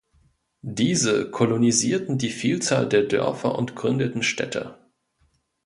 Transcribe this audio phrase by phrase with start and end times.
[0.63, 4.75] Diese kolonisierten die Vielzahl der Dörfer und gründeten Städte.